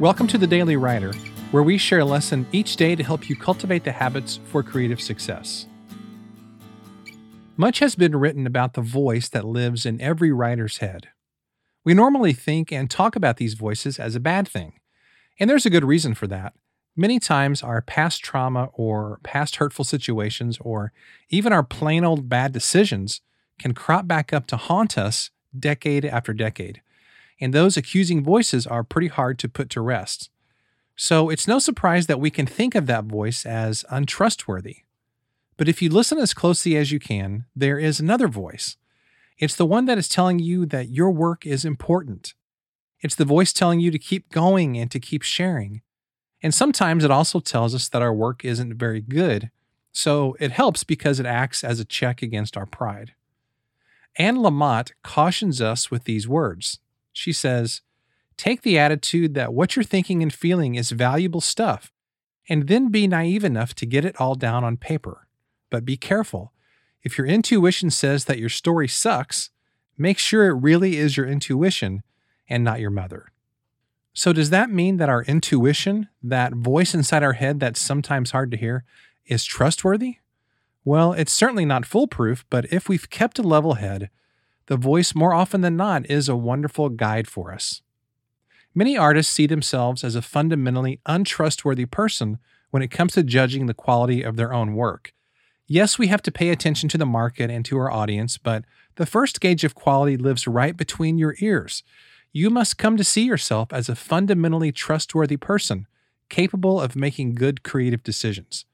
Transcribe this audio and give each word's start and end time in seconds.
Welcome 0.00 0.28
to 0.28 0.38
the 0.38 0.46
Daily 0.46 0.76
Writer, 0.76 1.12
where 1.50 1.62
we 1.62 1.76
share 1.76 1.98
a 1.98 2.06
lesson 2.06 2.46
each 2.52 2.76
day 2.76 2.96
to 2.96 3.04
help 3.04 3.28
you 3.28 3.36
cultivate 3.36 3.84
the 3.84 3.92
habits 3.92 4.40
for 4.46 4.62
creative 4.62 4.98
success. 4.98 5.66
Much 7.58 7.80
has 7.80 7.96
been 7.96 8.16
written 8.16 8.46
about 8.46 8.72
the 8.72 8.80
voice 8.80 9.28
that 9.28 9.44
lives 9.44 9.84
in 9.84 10.00
every 10.00 10.32
writer's 10.32 10.78
head. 10.78 11.08
We 11.84 11.92
normally 11.92 12.32
think 12.32 12.72
and 12.72 12.90
talk 12.90 13.14
about 13.14 13.36
these 13.36 13.52
voices 13.52 13.98
as 13.98 14.14
a 14.16 14.20
bad 14.20 14.48
thing, 14.48 14.72
and 15.38 15.50
there's 15.50 15.66
a 15.66 15.70
good 15.70 15.84
reason 15.84 16.14
for 16.14 16.26
that. 16.28 16.54
Many 16.96 17.20
times, 17.20 17.62
our 17.62 17.82
past 17.82 18.24
trauma 18.24 18.70
or 18.72 19.20
past 19.22 19.56
hurtful 19.56 19.84
situations, 19.84 20.56
or 20.62 20.94
even 21.28 21.52
our 21.52 21.62
plain 21.62 22.04
old 22.04 22.26
bad 22.26 22.52
decisions, 22.52 23.20
can 23.58 23.74
crop 23.74 24.08
back 24.08 24.32
up 24.32 24.46
to 24.46 24.56
haunt 24.56 24.96
us 24.96 25.28
decade 25.58 26.06
after 26.06 26.32
decade 26.32 26.80
and 27.40 27.52
those 27.52 27.76
accusing 27.76 28.22
voices 28.22 28.66
are 28.66 28.84
pretty 28.84 29.08
hard 29.08 29.38
to 29.38 29.48
put 29.48 29.70
to 29.70 29.80
rest. 29.80 30.30
So 30.96 31.30
it's 31.30 31.48
no 31.48 31.58
surprise 31.58 32.06
that 32.06 32.20
we 32.20 32.30
can 32.30 32.46
think 32.46 32.74
of 32.74 32.86
that 32.86 33.04
voice 33.04 33.46
as 33.46 33.84
untrustworthy. 33.90 34.78
But 35.56 35.68
if 35.68 35.80
you 35.80 35.88
listen 35.88 36.18
as 36.18 36.34
closely 36.34 36.76
as 36.76 36.92
you 36.92 36.98
can, 36.98 37.46
there 37.56 37.78
is 37.78 38.00
another 38.00 38.28
voice. 38.28 38.76
It's 39.38 39.54
the 39.54 39.66
one 39.66 39.86
that 39.86 39.96
is 39.96 40.08
telling 40.08 40.38
you 40.38 40.66
that 40.66 40.90
your 40.90 41.10
work 41.10 41.46
is 41.46 41.64
important. 41.64 42.34
It's 43.00 43.14
the 43.14 43.24
voice 43.24 43.54
telling 43.54 43.80
you 43.80 43.90
to 43.90 43.98
keep 43.98 44.30
going 44.30 44.76
and 44.76 44.90
to 44.90 45.00
keep 45.00 45.22
sharing. 45.22 45.80
And 46.42 46.54
sometimes 46.54 47.04
it 47.04 47.10
also 47.10 47.40
tells 47.40 47.74
us 47.74 47.88
that 47.88 48.02
our 48.02 48.12
work 48.12 48.44
isn't 48.44 48.74
very 48.74 49.00
good. 49.00 49.50
So 49.92 50.36
it 50.38 50.52
helps 50.52 50.84
because 50.84 51.18
it 51.18 51.26
acts 51.26 51.64
as 51.64 51.80
a 51.80 51.84
check 51.84 52.20
against 52.20 52.56
our 52.56 52.66
pride. 52.66 53.12
Anne 54.16 54.36
Lamott 54.36 54.92
cautions 55.02 55.62
us 55.62 55.90
with 55.90 56.04
these 56.04 56.28
words 56.28 56.78
she 57.20 57.34
says, 57.34 57.82
Take 58.38 58.62
the 58.62 58.78
attitude 58.78 59.34
that 59.34 59.52
what 59.52 59.76
you're 59.76 59.82
thinking 59.82 60.22
and 60.22 60.32
feeling 60.32 60.74
is 60.74 60.90
valuable 60.90 61.42
stuff, 61.42 61.92
and 62.48 62.66
then 62.66 62.88
be 62.88 63.06
naive 63.06 63.44
enough 63.44 63.74
to 63.74 63.84
get 63.84 64.06
it 64.06 64.18
all 64.18 64.34
down 64.34 64.64
on 64.64 64.78
paper. 64.78 65.28
But 65.68 65.84
be 65.84 65.98
careful. 65.98 66.54
If 67.02 67.18
your 67.18 67.26
intuition 67.26 67.90
says 67.90 68.24
that 68.24 68.38
your 68.38 68.48
story 68.48 68.88
sucks, 68.88 69.50
make 69.98 70.16
sure 70.18 70.46
it 70.46 70.62
really 70.62 70.96
is 70.96 71.18
your 71.18 71.26
intuition 71.26 72.02
and 72.48 72.64
not 72.64 72.80
your 72.80 72.90
mother. 72.90 73.26
So, 74.14 74.32
does 74.32 74.48
that 74.48 74.70
mean 74.70 74.96
that 74.96 75.10
our 75.10 75.22
intuition, 75.24 76.08
that 76.22 76.54
voice 76.54 76.94
inside 76.94 77.22
our 77.22 77.34
head 77.34 77.60
that's 77.60 77.82
sometimes 77.82 78.30
hard 78.30 78.50
to 78.52 78.56
hear, 78.56 78.84
is 79.26 79.44
trustworthy? 79.44 80.16
Well, 80.86 81.12
it's 81.12 81.32
certainly 81.32 81.66
not 81.66 81.84
foolproof, 81.84 82.46
but 82.48 82.72
if 82.72 82.88
we've 82.88 83.10
kept 83.10 83.38
a 83.38 83.42
level 83.42 83.74
head, 83.74 84.08
the 84.70 84.76
voice, 84.76 85.16
more 85.16 85.34
often 85.34 85.62
than 85.62 85.76
not, 85.76 86.08
is 86.08 86.28
a 86.28 86.36
wonderful 86.36 86.90
guide 86.90 87.26
for 87.26 87.52
us. 87.52 87.82
Many 88.72 88.96
artists 88.96 89.34
see 89.34 89.48
themselves 89.48 90.04
as 90.04 90.14
a 90.14 90.22
fundamentally 90.22 91.00
untrustworthy 91.06 91.86
person 91.86 92.38
when 92.70 92.80
it 92.80 92.92
comes 92.92 93.14
to 93.14 93.24
judging 93.24 93.66
the 93.66 93.74
quality 93.74 94.22
of 94.22 94.36
their 94.36 94.54
own 94.54 94.76
work. 94.76 95.12
Yes, 95.66 95.98
we 95.98 96.06
have 96.06 96.22
to 96.22 96.30
pay 96.30 96.50
attention 96.50 96.88
to 96.90 96.98
the 96.98 97.04
market 97.04 97.50
and 97.50 97.64
to 97.64 97.76
our 97.78 97.90
audience, 97.90 98.38
but 98.38 98.64
the 98.94 99.06
first 99.06 99.40
gauge 99.40 99.64
of 99.64 99.74
quality 99.74 100.16
lives 100.16 100.46
right 100.46 100.76
between 100.76 101.18
your 101.18 101.34
ears. 101.40 101.82
You 102.32 102.48
must 102.48 102.78
come 102.78 102.96
to 102.96 103.02
see 103.02 103.24
yourself 103.24 103.72
as 103.72 103.88
a 103.88 103.96
fundamentally 103.96 104.70
trustworthy 104.70 105.36
person, 105.36 105.88
capable 106.28 106.80
of 106.80 106.94
making 106.94 107.34
good 107.34 107.64
creative 107.64 108.04
decisions. 108.04 108.66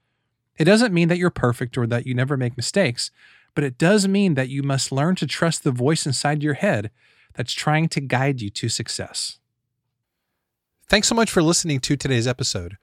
It 0.58 0.64
doesn't 0.64 0.92
mean 0.92 1.08
that 1.08 1.16
you're 1.16 1.30
perfect 1.30 1.78
or 1.78 1.86
that 1.86 2.06
you 2.06 2.12
never 2.12 2.36
make 2.36 2.54
mistakes, 2.54 3.10
but 3.56 3.64
it 3.64 3.78
does 3.78 4.06
mean 4.06 4.34
that 4.34 4.50
you 4.50 4.62
must 4.62 4.92
learn 4.92 5.16
to 5.16 5.26
trust 5.26 5.64
the 5.64 5.72
voice 5.72 6.04
inside 6.06 6.42
your 6.42 6.54
head 6.54 6.90
that's 7.34 7.54
trying 7.54 7.88
to 7.88 8.02
guide 8.02 8.42
you 8.42 8.50
to 8.50 8.68
success. 8.68 9.38
Thanks 10.88 11.08
so 11.08 11.14
much 11.14 11.30
for 11.30 11.42
listening 11.42 11.80
to 11.80 11.96
today's 11.96 12.26
episode. 12.26 12.76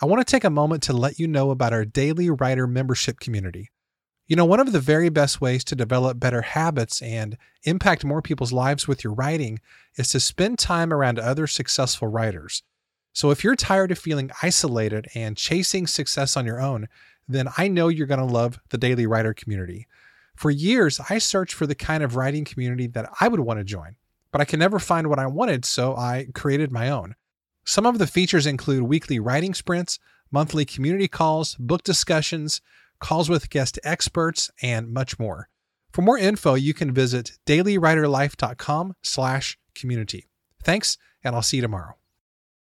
I 0.00 0.06
want 0.06 0.24
to 0.24 0.30
take 0.30 0.44
a 0.44 0.50
moment 0.50 0.84
to 0.84 0.92
let 0.92 1.18
you 1.18 1.26
know 1.26 1.50
about 1.50 1.72
our 1.72 1.84
daily 1.84 2.30
writer 2.30 2.68
membership 2.68 3.18
community. 3.18 3.70
You 4.28 4.36
know, 4.36 4.44
one 4.44 4.60
of 4.60 4.70
the 4.70 4.78
very 4.78 5.08
best 5.08 5.40
ways 5.40 5.64
to 5.64 5.74
develop 5.74 6.20
better 6.20 6.42
habits 6.42 7.02
and 7.02 7.36
impact 7.64 8.04
more 8.04 8.22
people's 8.22 8.52
lives 8.52 8.86
with 8.86 9.02
your 9.02 9.12
writing 9.12 9.58
is 9.96 10.12
to 10.12 10.20
spend 10.20 10.60
time 10.60 10.92
around 10.92 11.18
other 11.18 11.48
successful 11.48 12.06
writers. 12.06 12.62
So 13.12 13.32
if 13.32 13.42
you're 13.42 13.56
tired 13.56 13.90
of 13.90 13.98
feeling 13.98 14.30
isolated 14.40 15.08
and 15.16 15.36
chasing 15.36 15.88
success 15.88 16.36
on 16.36 16.46
your 16.46 16.60
own, 16.60 16.86
then 17.26 17.48
I 17.58 17.66
know 17.66 17.88
you're 17.88 18.06
going 18.06 18.20
to 18.20 18.24
love 18.24 18.60
the 18.68 18.78
Daily 18.78 19.06
Writer 19.06 19.34
community. 19.34 19.88
For 20.40 20.50
years, 20.50 20.98
I 21.10 21.18
searched 21.18 21.52
for 21.52 21.66
the 21.66 21.74
kind 21.74 22.02
of 22.02 22.16
writing 22.16 22.46
community 22.46 22.86
that 22.86 23.10
I 23.20 23.28
would 23.28 23.40
want 23.40 23.60
to 23.60 23.64
join, 23.64 23.96
but 24.32 24.40
I 24.40 24.46
could 24.46 24.58
never 24.58 24.78
find 24.78 25.10
what 25.10 25.18
I 25.18 25.26
wanted, 25.26 25.66
so 25.66 25.94
I 25.94 26.28
created 26.34 26.72
my 26.72 26.88
own. 26.88 27.14
Some 27.66 27.84
of 27.84 27.98
the 27.98 28.06
features 28.06 28.46
include 28.46 28.84
weekly 28.84 29.18
writing 29.18 29.52
sprints, 29.52 29.98
monthly 30.30 30.64
community 30.64 31.08
calls, 31.08 31.56
book 31.56 31.82
discussions, 31.82 32.62
calls 33.00 33.28
with 33.28 33.50
guest 33.50 33.78
experts, 33.84 34.50
and 34.62 34.90
much 34.90 35.18
more. 35.18 35.50
For 35.92 36.00
more 36.00 36.16
info, 36.16 36.54
you 36.54 36.72
can 36.72 36.90
visit 36.90 37.32
dailywriterlife.com 37.46 38.94
slash 39.02 39.58
community. 39.74 40.30
Thanks, 40.64 40.96
and 41.22 41.34
I'll 41.34 41.42
see 41.42 41.58
you 41.58 41.62
tomorrow. 41.62 41.99